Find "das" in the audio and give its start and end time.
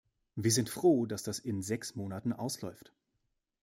1.21-1.37